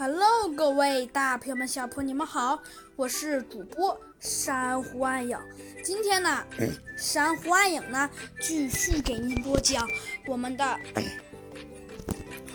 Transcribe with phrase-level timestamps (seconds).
[0.00, 2.62] Hello，各位大朋友们、小朋友们，你们好！
[2.94, 5.36] 我是主播珊瑚暗影。
[5.82, 6.44] 今天呢，
[6.96, 8.08] 珊瑚暗影呢
[8.40, 9.84] 继续给您播讲
[10.28, 10.64] 我们的《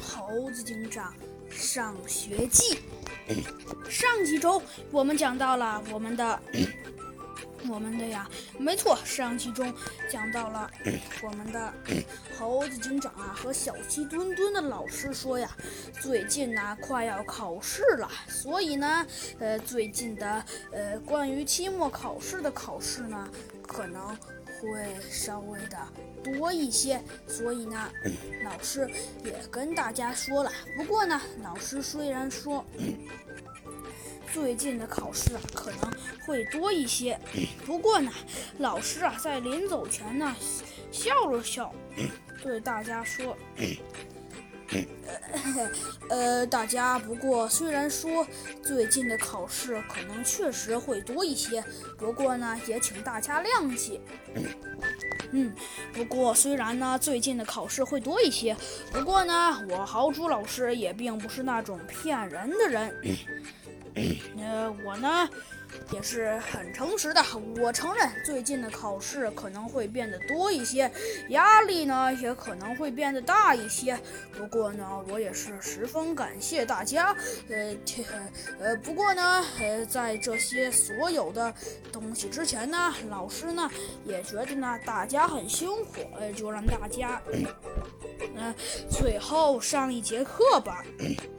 [0.02, 1.14] 猴子警长
[1.50, 2.80] 上学记》。
[3.90, 6.40] 上几周我们讲到了我们的。
[7.70, 9.74] 我们的呀，没错，上期中
[10.10, 10.70] 讲到了
[11.24, 11.74] 我们的
[12.38, 15.50] 猴子警长啊和小鸡墩墩的老师说呀，
[16.02, 19.06] 最近呢快要考试了，所以呢，
[19.40, 23.30] 呃，最近的呃关于期末考试的考试呢
[23.66, 24.08] 可能
[24.62, 25.78] 会稍微的
[26.24, 27.90] 多一些，所以呢，
[28.44, 28.90] 老师
[29.24, 30.52] 也跟大家说了。
[30.78, 32.64] 不过呢，老师虽然说。
[34.34, 35.80] 最近的考试啊可能
[36.26, 37.20] 会多一些，
[37.68, 38.12] 不过呢，
[38.58, 40.36] 老师啊在临走前呢
[40.92, 41.72] 笑了笑，
[42.42, 43.38] 对大家说
[46.10, 48.26] ：“呃，大家不过虽然说
[48.64, 51.64] 最近的考试可能确实会多一些，
[51.96, 54.02] 不过呢也请大家谅解。
[55.32, 55.54] 嗯，
[55.94, 58.56] 不过虽然呢最近的考试会多一些，
[58.92, 62.96] 不过呢我豪猪老师也并不是那种骗人的人。
[64.40, 65.30] ”呃，我呢
[65.92, 67.24] 也是很诚实的。
[67.62, 70.92] 我承认最近的考试可能会变得多一些，
[71.30, 74.00] 压力呢也可能会变得大一些。
[74.32, 77.16] 不过呢，我也是十分感谢大家。
[77.50, 77.76] 呃，
[78.60, 81.54] 呃，不过呢，呃，在这些所有的
[81.92, 83.70] 东西之前呢，老师呢
[84.06, 87.22] 也觉得呢大家很辛苦，呃，就让大家。
[88.36, 88.54] 嗯，
[88.90, 90.84] 最后上一节课吧。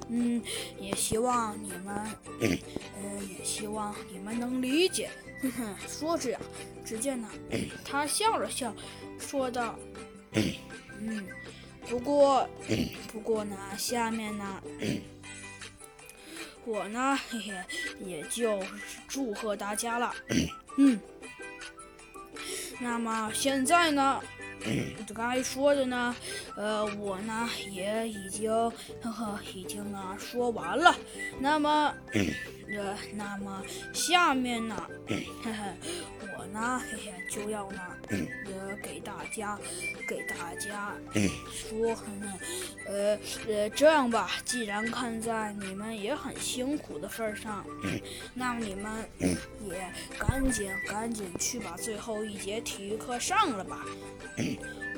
[0.09, 0.43] 嗯，
[0.79, 2.07] 也希望你们，
[2.41, 5.11] 嗯，也希望你们能理解。
[5.43, 6.41] 哼哼，说着呀，
[6.85, 7.29] 只见呢，
[7.85, 8.75] 他笑了笑，
[9.19, 9.79] 说道
[11.01, 11.27] ：“嗯，
[11.89, 12.49] 不过，
[13.13, 14.63] 不过呢，下面呢，
[16.65, 17.55] 我呢，嘿嘿，
[18.05, 18.63] 也就
[19.09, 20.15] 祝贺大家了。
[20.79, 20.99] 嗯，
[22.81, 24.21] 那么现在呢？”
[25.15, 26.15] 该说的呢，
[26.57, 28.51] 呃，我呢也已经
[29.01, 30.95] 呵呵已经啊说完了。
[31.39, 34.75] 那么，呃，那么下面呢，
[35.45, 35.75] 呵呵，
[36.45, 36.83] 我呢？
[36.91, 39.59] 嘿嘿就要呢，呃，给大家
[40.07, 40.93] 给大家
[41.51, 41.97] 说，
[42.87, 43.19] 呃
[43.49, 47.65] 呃，这样吧，既然看在你们也很辛苦的份上，
[48.35, 48.93] 那么你们
[49.63, 53.87] 也赶紧赶紧去把最后一节体育课上了吧。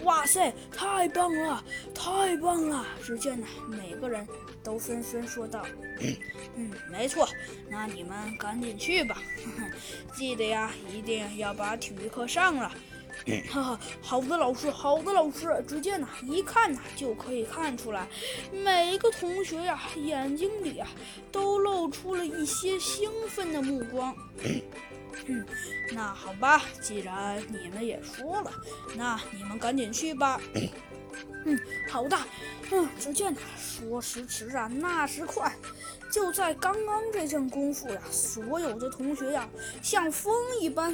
[0.05, 1.65] 哇塞，太棒了，
[1.95, 2.85] 太棒了！
[3.05, 4.27] 只见呢，每个人
[4.63, 5.67] 都纷纷说道
[6.57, 7.29] ：“嗯，没错，
[7.69, 9.21] 那你们赶紧去吧，
[10.15, 12.73] 记得呀，一定要把体育课上了。”
[13.51, 15.65] 哈哈，好的，老师，好的，老师。
[15.67, 18.07] 只见呐，一看呐，就可以看出来，
[18.53, 20.89] 每个同学呀，眼睛里啊，
[21.33, 24.15] 都露出了一些兴奋的目光。
[25.27, 25.45] 嗯，
[25.93, 28.51] 那好吧，既然你们也说了，
[28.95, 30.41] 那你们赶紧去吧。
[31.45, 32.17] 嗯，好的。
[32.73, 35.55] 嗯，只见呐说时迟啊，那时快，
[36.11, 39.49] 就在刚刚这阵功夫呀，所有的同学呀，
[39.83, 40.85] 像风一般。